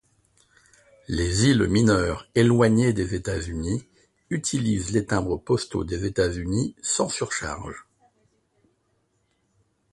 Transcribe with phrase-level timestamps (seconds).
[1.07, 3.87] Les îles mineures éloignées des États-Unis
[4.31, 7.85] utilisent les timbres postaux des États-Unis, sans surcharge.